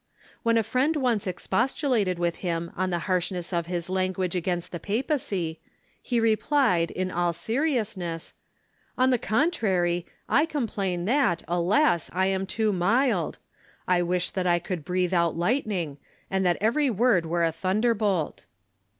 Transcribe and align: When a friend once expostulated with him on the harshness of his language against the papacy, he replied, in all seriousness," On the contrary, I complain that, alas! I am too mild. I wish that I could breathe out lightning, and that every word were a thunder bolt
When 0.41 0.57
a 0.57 0.63
friend 0.63 0.95
once 0.95 1.27
expostulated 1.27 2.17
with 2.17 2.37
him 2.37 2.71
on 2.75 2.89
the 2.89 2.97
harshness 3.05 3.53
of 3.53 3.67
his 3.67 3.87
language 3.87 4.35
against 4.35 4.71
the 4.71 4.79
papacy, 4.79 5.59
he 6.01 6.19
replied, 6.19 6.89
in 6.89 7.11
all 7.11 7.33
seriousness," 7.33 8.33
On 8.97 9.11
the 9.11 9.19
contrary, 9.19 10.07
I 10.27 10.47
complain 10.47 11.05
that, 11.05 11.43
alas! 11.47 12.09
I 12.13 12.25
am 12.25 12.47
too 12.47 12.73
mild. 12.73 13.37
I 13.87 14.01
wish 14.01 14.31
that 14.31 14.47
I 14.47 14.57
could 14.57 14.83
breathe 14.83 15.13
out 15.13 15.35
lightning, 15.37 15.99
and 16.31 16.43
that 16.47 16.57
every 16.59 16.89
word 16.89 17.27
were 17.27 17.45
a 17.45 17.51
thunder 17.51 17.93
bolt 17.93 18.47